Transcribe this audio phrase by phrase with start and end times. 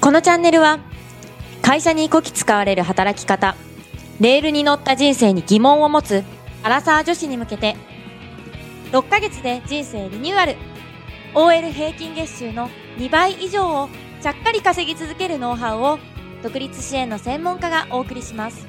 [0.00, 0.78] このチャンネルは
[1.62, 3.54] 会社にこき使われる働き方
[4.18, 6.24] レールに乗った人生に疑問を持つ
[6.62, 7.76] アラサー女子に向けて
[8.92, 10.56] 6ヶ月で人生リニューアル。
[11.32, 13.88] OL 平均月収の2倍以上を
[14.20, 15.98] ちゃっかり稼ぎ続けるノウハウを
[16.42, 18.66] 独立支援の専門家がお送りします。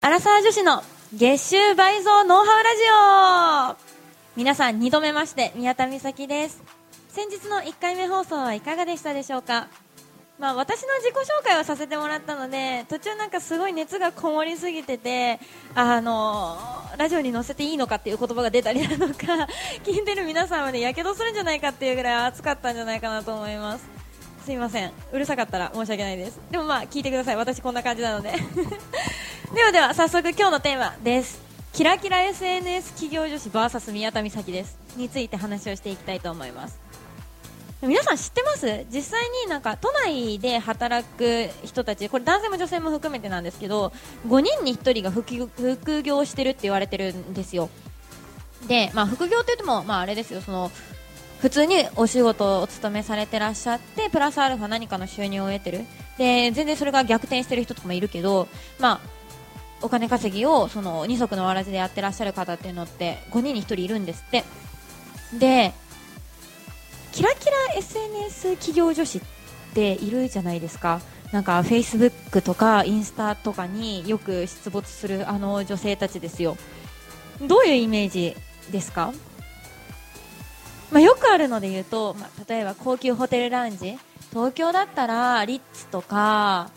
[0.00, 0.82] アラサー女子の
[1.14, 2.59] 月収倍増ノウハウ
[4.40, 6.62] 皆さん2度目まして宮田美咲です。
[7.10, 9.68] 先日の1回目放送はいかがでしたでしょうか？
[10.38, 15.40] まあ、私の自己紹介をさせてもらったので途中なんかすごい熱がこもりすぎてて
[15.74, 16.56] あの
[16.96, 19.46] ラジオに載せていいのかっていう言葉が出たりなのか
[19.84, 23.84] 聞いてる皆さんはねやけどするんじゃないかっていうぐらい熱かったんじゃないかなと思います。
[24.46, 24.90] すいません。
[25.12, 26.40] うるさかったら申し訳ないです。
[26.50, 27.36] でもまあ聞いてください。
[27.36, 28.32] 私こんな感じなので。
[29.54, 31.49] ではでは早速今日のテーマです。
[31.72, 34.76] キラキラ SNS 企業女子 VS 宮田美咲です。
[34.96, 36.78] について話をしていきたいと思います。
[37.80, 38.84] 皆さん知ってます？
[38.92, 43.92] 実際になんか都内で働く人たちこれ男性も女性も含めてなんですけど
[44.26, 47.70] 5人に1人が副業副業してるって言われてるんですよ。
[48.66, 50.40] で、まあ、副業って言っても、まあ、あれですよ。
[50.42, 50.70] その
[51.40, 55.86] 普通にお仕事をお勤めされてらっしゃってプラスアルファ何かの収入を得てる。
[56.18, 59.19] で全然それが逆転してる人とかもいるけど、まあ、
[59.82, 64.44] お金稼ぎをその二足のわらじでやってらっしゃる方っていうのって5人に1人いるんですって。
[65.38, 65.72] で
[67.12, 69.22] キラキラ SNS 企業女子っ
[69.74, 71.00] ているじゃないですか。
[71.32, 76.56] なんかフェイスブックとかインスタとかによく出没するあの女性たちですよ。
[77.40, 78.36] どういうイメージ
[78.70, 79.12] ですか、
[80.90, 83.96] まあ、よくあるので言うと、まあ、例えば高級ホテルラウンジ。
[84.30, 86.70] 東京だったらリッツとか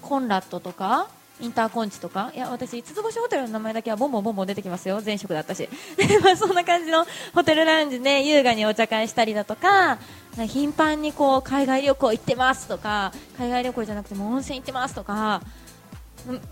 [0.00, 1.08] コンラッドとか。
[1.40, 2.30] インターコンチとか？
[2.34, 5.02] いや私、五つ星ホテルの名前だけはボンボンボンボン出てきますよ。
[5.04, 5.68] 前職だったし。
[6.22, 9.98] まあそんな感じのホテルラウンジで優雅にお茶会したりだとか
[10.36, 15.42] 頻繁にこう海外旅行行ってますとか海外旅行じゃなくても温泉行ってますとか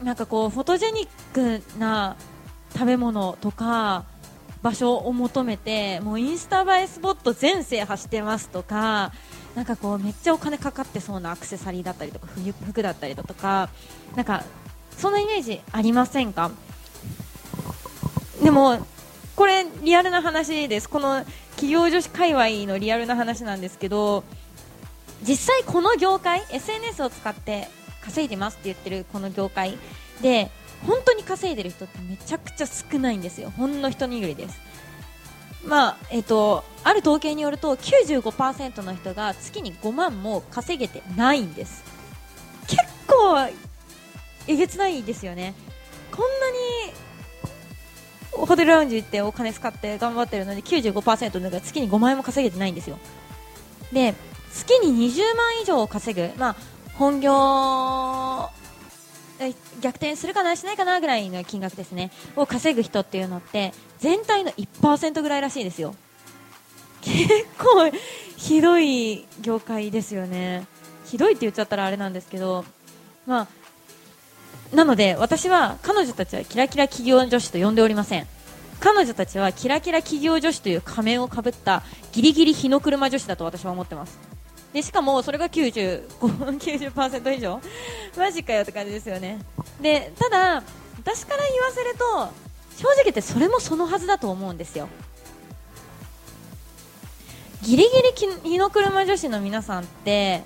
[0.03, 2.17] なんかこうフォトジェニックな
[2.73, 4.05] 食べ物とか
[4.63, 9.13] 場所を求めてもうインスタ映えスポット全制覇してますとか
[9.55, 12.29] なんかこうめっちゃお金かかってそうなアクセサリーだったりとか
[12.67, 13.69] 服だったりだとか
[14.15, 14.45] なんか
[15.03, 16.53] そんなイメージありませんか？
[18.41, 18.79] でも
[19.35, 20.89] これリアルな話です。
[20.89, 21.25] この
[21.57, 24.23] 企業女子界隈のリアルな話なんですけど
[25.27, 27.67] 実際この業界 SNS を使って
[28.05, 29.77] 稼いでますって言ってるこの業界
[30.21, 30.53] で
[30.87, 33.51] 本当に稼いでる人ってめちゃくちゃ少ないんですよ。
[33.51, 34.61] ほんの一握りです。
[35.67, 41.83] まあえっと、ある統計によると95%の人が月に5万も稼げてないんです。
[42.69, 43.49] 結構
[44.47, 45.55] えげつないですよね。
[46.11, 46.93] こんなに
[48.33, 52.99] ホテルラウンジ行ってお金使って頑張ってるのに95%のが月に5万円も稼げてないんですよ。
[53.93, 54.15] で
[54.53, 56.57] 月に20万以上稼ぐ、まあ、
[56.95, 58.51] 本業
[59.81, 62.11] 逆転するかなしないかなぐらいの金額ですね。
[62.37, 65.95] を稼ぐ人っていうのって全体の1%ぐらいらしいですよ。
[67.01, 67.27] 結
[67.59, 67.91] 構
[68.37, 70.67] ひどい業界ですよね。
[71.07, 72.65] ひどいって言っちゃったらあれなんですけど
[73.27, 73.62] まあ
[74.73, 78.27] なので私は彼女たちはキラキラ企業女子と呼んでおりません。
[78.81, 84.19] 彼女たちはキラキラ企業女子という仮面をかぶったギリギリ日の車女子だと私は思ってます。
[84.73, 87.61] でしかもそれが90 90% 以上。
[88.17, 89.39] マジかよって感じですよね。
[89.81, 90.63] でただ
[90.99, 92.33] 私から言わせると
[92.79, 94.89] 正直言ってそれもそのはずだと思うんですよ。
[97.63, 97.91] ギリギ
[98.43, 100.43] リ日の車女子の皆さんって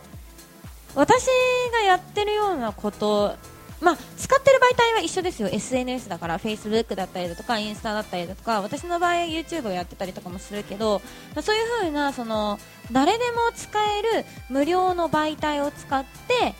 [0.94, 1.26] 私
[1.72, 3.36] がやってるようなこと
[3.80, 5.48] まあ、使ってる媒体は一緒ですよ。
[5.48, 11.02] SNS だから Facebook だったりだとかインスタだったりだとか私の場合 YouTube をやってたりとかもするけど、
[11.34, 12.58] まあ、そういう風なその
[12.90, 16.54] 誰でも使える無料の媒体を使って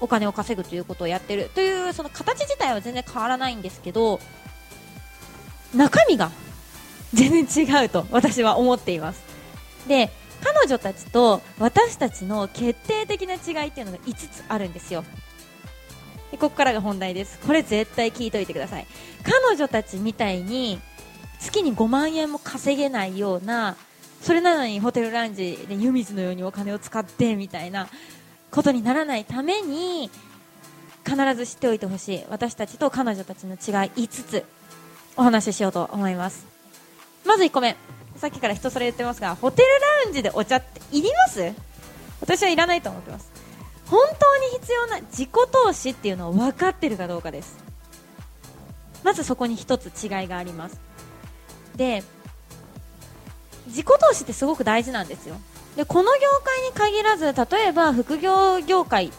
[0.00, 1.50] お金を稼ぐということをやってる。
[1.54, 4.20] というその形自体は全然変わらないんですけど
[5.74, 6.30] 中身が
[7.12, 9.22] 全然違うと私は思っています。
[9.88, 10.10] で
[10.42, 15.04] 彼女たちと私たちの決定的な違いっていうのが5つあるんですよ。
[16.32, 17.38] でここからが本題です。
[17.46, 18.86] これ絶対聞いといてください。
[19.22, 20.80] 彼女たちみたいに
[21.38, 23.76] 月に5万円も稼げないような
[24.20, 27.88] それなのにホテルランジで湯水のようにお金を使ってみたいな
[28.50, 30.10] ことにならないために
[31.04, 32.24] 必ず知っておいてほしい。
[32.30, 33.58] 私たちと彼女たちの違い
[33.90, 34.44] 5つ
[35.16, 36.46] お話ししようと思います。
[37.26, 37.76] まず1個目。
[38.16, 41.52] さっきから人それ言ってますがホテルラウンジでお茶っていります？
[42.20, 43.30] 私はいらないと思ってます。
[43.92, 47.58] 本当に必要な自己投資っていうのを分かってるかどうかです。
[49.04, 50.80] まずそこに1つ違いがあります。
[51.76, 52.02] で
[53.66, 55.36] 自己投資ってすごく大事なんですよ。
[55.76, 59.12] でこの業界に限らず例えば副業業界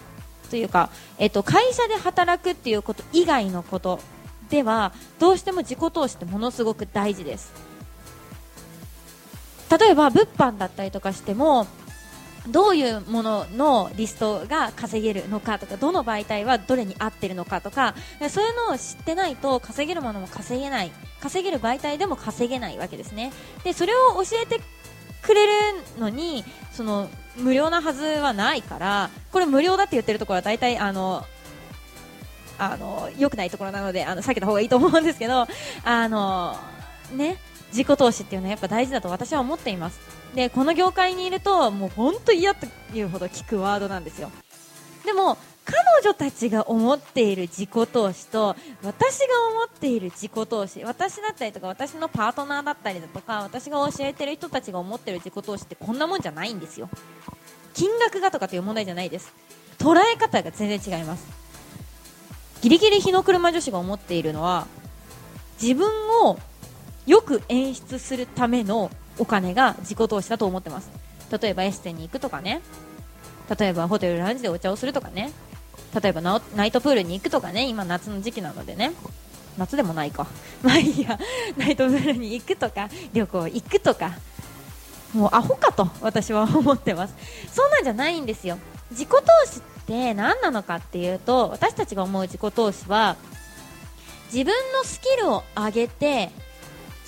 [0.49, 3.99] というか、えっと、会社で働くっていうこと以外のこと
[4.49, 7.53] ではどうしても自己投資ってものすごく大事です。
[9.69, 11.67] 例えば物販だったりとかしても
[12.47, 17.95] どういうもののリストが稼げるのかとかどの媒体はどれに合ってるのかとか
[18.29, 20.91] そういうのを知ってないと稼げるものも稼げない
[21.21, 23.31] 稼げる媒体でも稼げないわけですね。
[23.63, 24.59] でそれを教えて
[25.21, 25.53] くれる
[25.99, 26.43] のに
[26.73, 31.25] その無料なはずはないからこれ無料だって言ってるところは大体あの
[32.59, 35.47] あの良くないところなのであの避けた方がいいと思うんですけど
[35.83, 36.57] あの
[37.13, 37.37] ね
[37.69, 40.22] 自己投資っていうのはやっぱ大事だと私は思っています。
[40.35, 44.31] でこの業界にいるともう本当嫌というほど聞くワードなんですよ。
[45.05, 56.89] でも彼女たちが思っている自己投資と私が思っている自己投資私だったりとか私のパートナーだったりだとか私が教えてる人たちが思っている自己投資ってこんなもんじゃないんですよ。
[57.73, 59.33] 金額がとかという問題じゃないです。
[59.77, 61.25] 捉え方が全然違います。
[62.61, 64.67] ギリギリ日の車女子が思っているのは
[65.61, 65.89] 自分
[66.25, 66.39] を
[67.05, 70.89] よく演出するためのお金が自己投資だと思ってます。
[71.41, 72.61] 例えばエステに行くとかね。
[73.59, 75.31] 例えばホテルランジでお茶をするとかね。
[76.01, 77.67] 例えばナイトプールに行くとかね。
[77.67, 78.91] 今夏の時期なのでね。
[79.57, 80.27] 夏でもないか。
[80.63, 81.19] まあいいや。
[81.57, 82.89] ナイトプールに行くとか。
[83.13, 84.17] 旅行行くとか。
[85.13, 87.13] もうアホかと私は思ってます。
[87.51, 88.57] そんなんじゃないんですよ。
[88.91, 93.17] 自己投資って何なのかっていうと私たちが思う自己投資は
[94.31, 96.31] 自分のスキルを上げて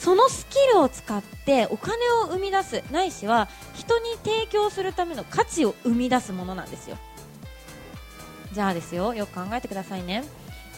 [0.06, 6.98] そのスキルを使ってお金を生み出すないしは人に提供するための価値を生み出すものなんですよ。
[8.54, 10.24] じゃあですよよく考えてくださいね。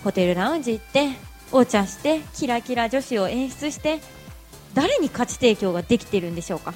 [0.06, 1.10] ホテルラウンジ行って
[1.52, 4.00] お茶してキラキラ女子を演出して
[4.74, 6.74] 誰に価値提供ができてるんでしょうか？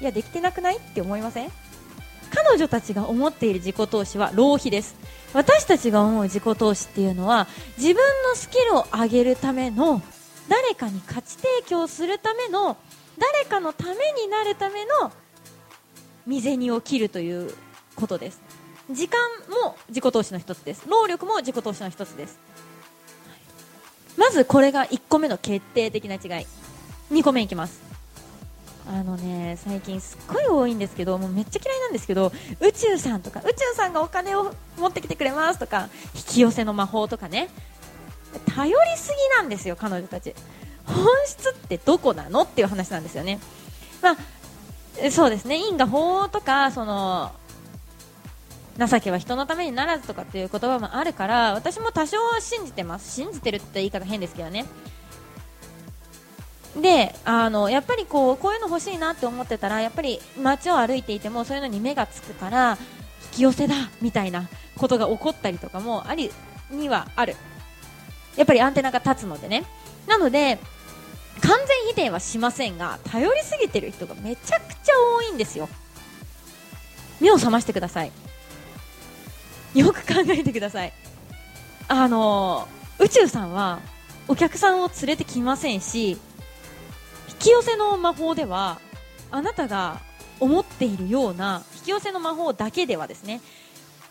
[0.00, 1.52] いやできてなくないって思いません？
[2.34, 4.96] 彼女たちが思っている自己投資は浪費です。
[5.34, 7.46] 私たちが思う自己投資っていうのは
[7.76, 10.02] 自分のスキルを上げるための
[10.48, 12.76] 誰かに価値提供するための
[13.18, 15.12] 誰かのためになるための
[16.26, 17.54] 身銭を切るという
[17.96, 18.40] ことです。
[18.90, 19.18] 時間
[19.64, 20.88] も自己投資の一つです。
[20.88, 22.38] 労力も自己投資の一つです。
[24.16, 26.46] まずこれが1個目の決定的な違い。
[27.12, 27.88] 2個目いきます。
[28.86, 37.48] あのね最近すっごい多いんですけどもうめっちゃ嫌いなんですけど宇宙さんとか宇宙さんがお金を持ってきてくれますとか引き寄せの魔法とかね。
[38.54, 40.34] 頼りすぎなんですよ、彼女たち。
[40.84, 43.40] 本質ってどこなのっていう話なんですよね。
[44.02, 47.32] まあ、そうですね、因果法とか、その、
[48.86, 54.66] 情けは人のためにならずとかっていう言葉もあるから私も多少信じてます信じてるって言い方変ですけどね
[56.80, 62.78] であのやっぱりこうこういうの欲しいなって思ってたらやっぱり街を歩いていてもそういうのに目がつくから
[63.32, 66.30] 引き寄せだみたいなことが起こったりとかもあり
[66.70, 67.34] にはある
[68.38, 69.64] やっぱりアンテナが立つのでね。
[70.06, 70.58] なので
[71.42, 75.68] 完全否定はしませんが頼りすぎてる人がめちゃくちゃ多いんですよ。
[77.20, 78.12] 目を覚ましてください。
[79.74, 80.92] よく考えてください。
[81.88, 82.68] あの
[82.98, 83.80] 宇宙さんは
[84.28, 86.18] お客さんを連れてきませんし引
[87.38, 88.78] き寄せの魔法では
[89.30, 90.00] あなたが
[90.38, 93.40] 思っているような引き寄せの魔法だけではですね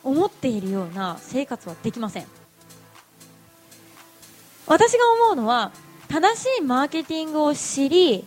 [0.04, 2.47] 思っているような生活はできません。
[4.68, 5.72] 私が思うのは
[6.10, 8.26] 正しいマーケティングを知り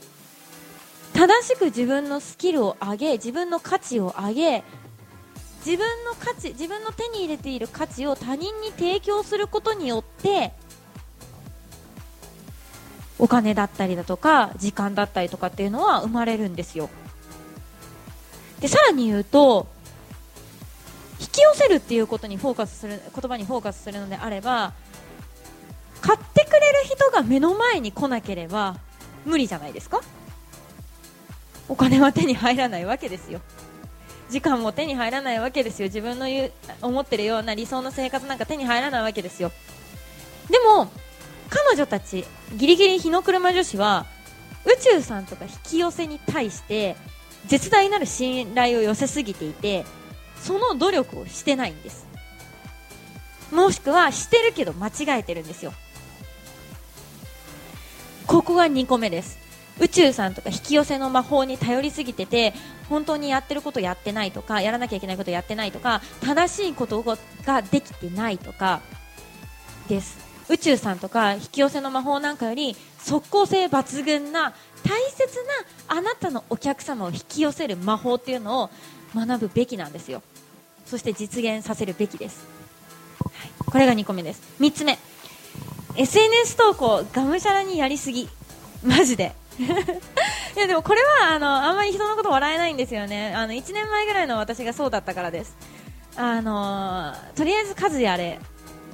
[1.12, 4.64] 正しく自分のスキルを上げ自分の価値を上げ
[5.64, 10.52] 自分の価値自分の手に入れている価値を他人に提供することによって
[13.18, 16.88] お金だったりだとか時間だったりとかっていうのは生まれるんですよ。
[18.60, 19.66] でさらに言うと
[21.18, 24.72] 引き寄せるっていうことにフォーカスする言葉にフォーカスするのであれば
[26.00, 28.76] 買ってくれる人が目の前に来なければ
[29.24, 30.00] 無理じゃないですか？
[31.68, 33.40] お金は手に入らないわけですよ。
[34.28, 35.88] 時間も手に入らないわけですよ。
[35.88, 36.52] 自分の言う
[36.82, 39.50] 思ってるような理想の生活なんか手に入らないわけですよ。
[40.48, 40.88] でも
[41.48, 42.24] 彼女たち
[42.56, 44.06] ギリギリ日の車女子は
[44.64, 46.96] 宇宙さんとか引き寄せに対して
[47.46, 49.84] 絶大なる信頼を寄せすぎていて
[50.36, 52.06] その努力をしてないんです。
[53.52, 55.72] もしくはしてるけど間違えてるんですよ。
[58.30, 59.40] ここが2個目です。
[59.80, 62.54] 宇宙さんとか引き寄せの魔法に頼りすぎてて
[62.88, 68.82] 本当にやってることやってないとかやらなきゃいけないことやってないとか正しいことができてないとか
[69.88, 70.16] です。
[70.48, 75.36] 宇宙さんとか引き寄せの魔法なんかより即効性抜群な大切
[75.88, 78.70] なあなたのお客様を引き寄せる魔法っていうのを
[79.12, 80.22] 学ぶべきなんですよ。
[80.86, 82.46] そして実現させるべきです、
[83.24, 84.42] はい、これが2個目です。
[84.60, 84.98] 3つ目。
[85.96, 88.28] SNS 投稿がむしゃらにやりすぎ。
[88.84, 89.32] マジで。
[89.60, 93.34] いやでもこれはあのあんまり人のこと笑えないんですよね。
[93.34, 95.56] あの1年前ぐらいの私がそうだったからです。
[96.16, 98.38] あのとりあえず数やれ。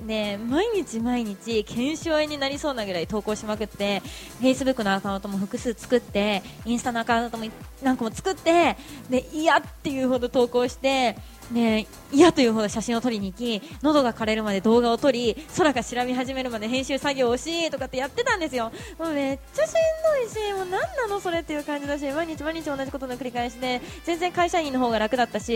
[0.07, 4.03] で毎日毎日研修になりそうなぐらい投稿しまくって
[4.41, 7.47] Facebook のアカウントも複数作ってインスタのアカウントも
[7.83, 8.77] 何個も作って
[9.09, 11.17] で嫌っていうほど投稿して
[11.51, 18.73] ね、嫌というほど写真を撮りに行き喉が枯れるまで動画を撮り空が調べ始めるまで編集作業をしとかってやってたんですよ。
[18.99, 19.79] もうめっちゃしんど
[20.27, 25.55] いしもう何なのそれっていう感じだし毎日毎日同じことの繰り返しで全然会社員の方が楽だったし。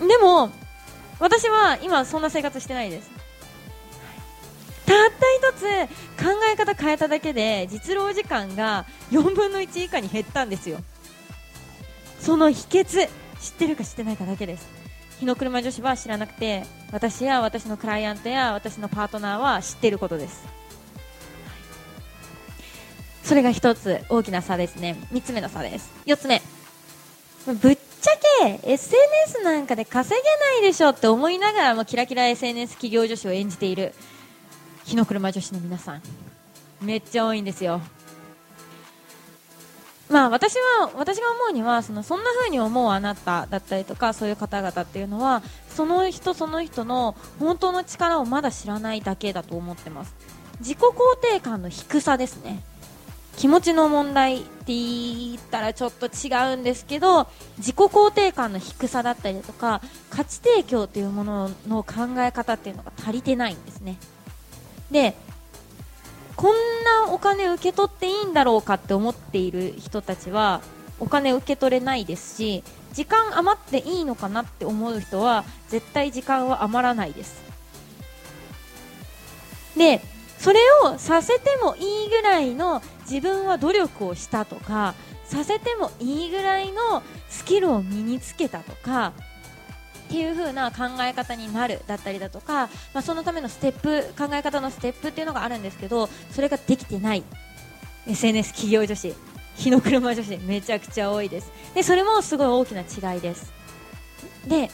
[0.00, 0.50] でも
[1.20, 3.10] 私は今そんな生活してないです。
[4.86, 4.96] たっ
[5.40, 5.62] た一つ
[6.22, 10.78] 考え方変えただけで実労時間が4分の1以下に減ったんですよ。
[12.18, 13.08] その秘訣。
[13.40, 14.68] 知ってるか知ってないかだけです。
[15.20, 20.44] 日の車女子は知らなくて私や私のクライアントや私のパートナーは知ってることです。
[23.22, 24.96] それが1つ大きな差ですね。
[25.12, 25.90] 3つ目の差です。
[26.06, 26.42] 4つ目。
[27.46, 28.12] ぶっちゃ
[28.42, 33.94] け SNS なんかで稼げないでしょって思いながらもキラキラ SNS 企業女子を演じている
[34.84, 36.02] 日の車女子の皆さん。
[36.82, 37.80] めっちゃ多いんですよ。
[40.10, 50.14] まあ、私は私が思うにはそのそんな風に思うあなただったりとかそういう方々っていうのはその人その人の本当の力をまだ知らないだけだと思ってます。
[50.60, 52.62] 自己肯定感の低さですね。
[53.36, 57.26] 気持ちの問題って言ったらちょっと違うんですけど
[57.58, 59.80] 自己肯定感の低さだったりとか
[60.10, 63.98] 価値提供というものの考え方っていうのが足りてないんですね。
[64.90, 65.16] で
[66.36, 66.54] こん
[67.06, 70.60] なお金受け取っていいんだろうかって思っている人たちは
[70.98, 72.62] お金受け取れないですし
[72.92, 77.42] 時間余っていいのかなって思う人は絶対時間は余らないです。
[79.76, 80.00] で
[80.38, 89.12] それをさせてもいいぐらいの自分は努力をしたとかさせてもいいぐらいのスキルを身につけたとか
[90.14, 97.24] っていう風な考え方になるだったりだとか、まあ、そのためのステップ考え方のステップっていうのがあるんですけどそれができてない。
[98.06, 99.12] SNS 企業女子
[99.56, 101.50] 日の車女子めちゃくちゃ多いです。
[101.74, 102.82] でそれもすごい大きな
[103.14, 103.52] 違いです。
[104.46, 104.70] で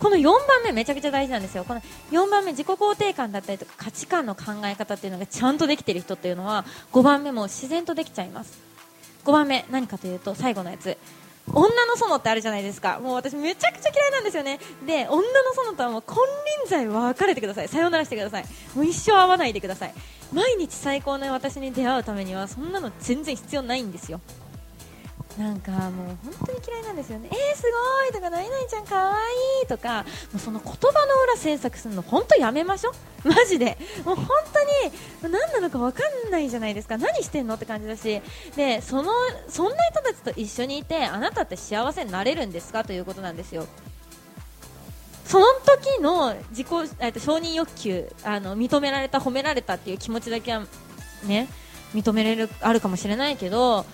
[0.00, 1.62] この4番目めちゃくちゃ大事なんですよ。
[1.62, 8.58] この4番目自己肯定感だったりとか価値観の考え方っていうのがちゃんとできてる人っていうのは5番目も自然とできちゃいます。
[9.24, 10.98] 5番目何かというと最後のやつ。
[11.48, 13.00] 女の園ってあるじゃないですか。
[13.00, 14.58] もう私めちゃくちゃ嫌いなんですよね。
[14.86, 15.22] で女の
[15.66, 16.16] 園とはもう金
[16.62, 17.68] 輪際別れてください。
[17.68, 18.44] さよならしてください。
[18.74, 19.94] もう一生会わないでください。
[20.32, 24.20] 毎日最高の私に出会うためにはそんなの全然必要ないんですよ。
[25.38, 27.28] なんかもう本当に嫌いなんですよね。
[27.32, 29.14] えー、すごいとか、何々ちゃんかわ
[29.60, 32.94] いいとか、もうその言葉の裏詮索するの本当やめましょう。
[33.28, 33.78] マジで。
[34.04, 36.98] もう本当に何なのか分かんないじゃないですか。
[36.98, 38.20] 何してんのって感じだし。
[38.56, 39.12] で、その、
[39.48, 43.66] そんな人たちと一緒にいて、あなたって幸せになれるんですかということなんですよ。
[45.24, 50.66] その時の自己、えっと、承認欲求、あの、認められた、褒められたっていう気持ちだけは、
[51.24, 51.48] ね、
[51.94, 53.86] 認めれる、あるかもしれないけど、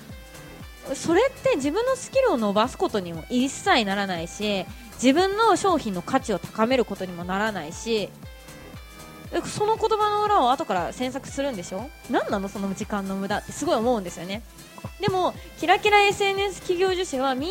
[0.94, 4.64] それって自分のスキルを伸ばすことにも一切ならないし
[4.94, 8.08] 自分の商品の価値を高めることにもならないし
[9.44, 11.90] その言葉の裏を後から詮索するんでしょ？
[12.10, 14.42] 何なのその時間の無駄ってすごい思うんですよね。
[15.00, 17.50] でもキラキラ SNS 企業女子はみん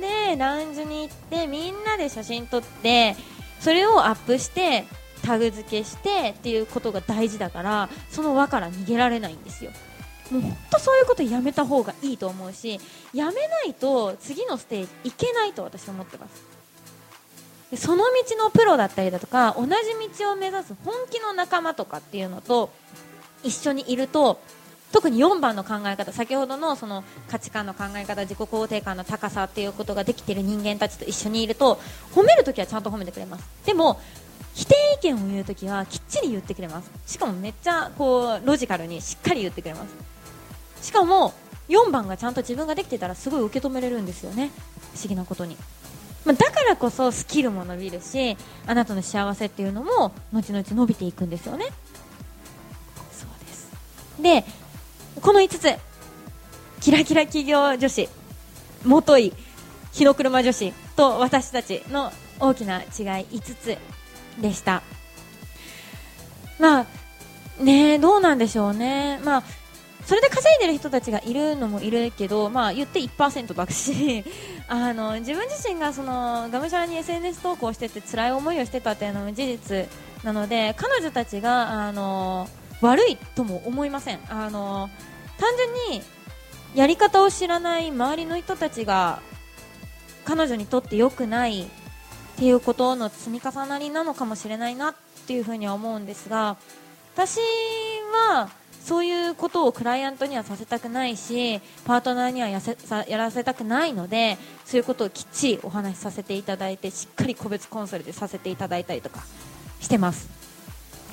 [0.00, 3.14] なでラウンジに行ってみんなで写真撮って
[3.60, 4.84] それをアップして
[5.22, 9.70] タグ付けしてっていうことが大事だからその輪から逃げられないんですよ。
[10.32, 12.80] もう本当そういうことやめた方がいいと思うし
[13.12, 16.42] やめないと次のステージいけないと私は思ってます。
[17.70, 19.72] でその道のプロだったりだとか同じ
[20.20, 22.70] 道を目指す本気の仲間とかっていうのと
[23.42, 24.40] 一緒にいると
[24.92, 31.80] 特に4番の考え方先ほどのその価値観の考え方自己肯定感の高さっていうことができている人間たちと一緒にいると
[32.14, 33.48] 褒めるときはちゃんと褒めてくれます。
[33.64, 34.00] でも
[34.54, 36.90] 否定意見を言うときはきっちり言ってくれます。
[37.06, 40.11] しかもめっちゃこうロジカルにしっかり言ってくれます。
[40.82, 41.32] しかも
[41.68, 44.50] 4番がちゃんと自分ができてたらすごい受け止めれるんですよね。
[44.94, 45.56] 不思議なことに、
[46.26, 48.36] まあ、だからこそスキルも伸びるし
[48.66, 51.66] あなたの幸せっていうのも後々伸びていくんですよね。
[53.12, 53.70] そうです。
[54.20, 54.44] で
[55.20, 55.78] この5つ。
[56.80, 58.08] キラキラ企業女子。
[58.84, 59.32] もとい
[59.92, 60.72] 日の車女子。
[60.96, 62.86] と私たちの大きな違い
[63.30, 63.78] 5つ
[64.42, 64.82] でした。
[66.58, 66.86] まあ
[67.62, 69.20] ねどうなんでしょうね。
[69.24, 69.42] まあ
[70.06, 74.24] それで稼いでる人たちがいるのもいるけど、まあ、言って1%だし
[74.68, 79.88] あの自分自身がそのがむしゃらに SNS 投稿してて辛い思いをしてたっていうのも事実。
[80.24, 82.48] なので彼女たちがあの
[82.80, 84.20] 悪いとも思いません。
[84.28, 84.88] あの
[85.38, 86.02] 単純に
[86.74, 89.20] やり方を知らない周りの人たちが
[90.24, 91.66] 彼女にとって良くないっ
[92.36, 94.94] ていうことの積み重なりなのかもしれないなっ
[95.26, 96.56] ていうふうには思うんですが
[97.14, 97.38] 私
[98.12, 98.48] は
[98.84, 109.22] そういうことをクライアントにはさせたくないしパートナーにはやせさやらせたくないのでそういうことをきっちりお話しさせていただいてしっかり個別コンサルでさせていただいたりとか
[109.80, 110.28] してます。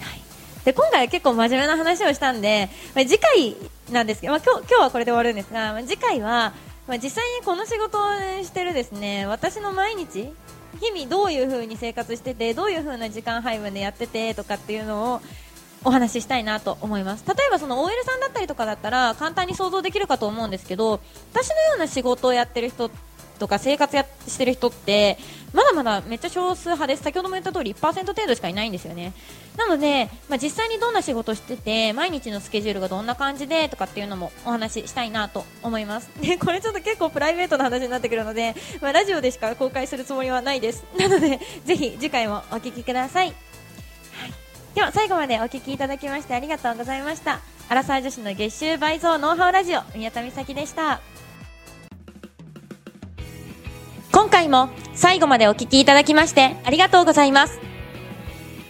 [0.02, 0.22] はい、
[0.66, 3.56] で今回は結構真面目な話をしたんで、ま、次回
[3.92, 6.54] なんですけど、まあ、今日今日はこれで終わるんですが、ま、次回は、
[6.88, 8.12] まあ、実際にこの仕事を
[8.44, 10.32] してるですね私の毎日
[10.82, 15.22] 日々どういう風に生活しててどういう風な時間配分でやっててとかっていうのを
[15.84, 17.24] お話ししたいなと思います。
[17.28, 21.00] 例えばその OL さんだったりとかだったら簡単に想像できるかと思うんですけど
[21.34, 22.92] 私のような仕事をやってる人
[23.40, 25.18] とか生活やしてる人って
[25.54, 27.04] まだまだめっちゃ少数派です。
[27.04, 29.14] 先ほども言った通り1%程度しかいないんですよね。
[29.58, 36.10] なので、まあ、実際にどんな仕事してて毎日のスケジュールがどんな感じでとかっていうのもお話ししたいなと思います。
[36.22, 40.86] でこれちょっと結構プライベートな話になってくるので、まあ、ラジオでしか公開するつもりはないです。
[40.98, 43.49] なのでぜひ次回もお聞きください。
[44.80, 47.42] では最後までお聞きいただきましてありがとうございました。
[47.68, 51.02] アラサー女子の月収倍増ノウハウラジオ宮田美咲でした。
[54.14, 57.60] 今回も最後までお聞きいただきましてありがとうございます。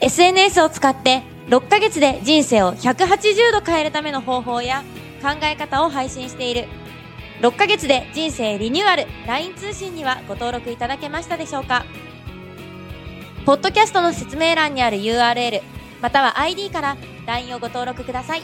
[0.01, 4.84] SNS を使って6ヶ月で人生を180度変えるための方法や
[5.22, 6.66] 考え方を配信している。
[7.42, 11.86] 6ヶ月で人生リニューアル LINE 通信にはご登録いただけましたでしょうか。
[13.46, 15.62] ポッドキャストの説明欄にある URL
[16.01, 18.41] または ID から LINE をご登録ください。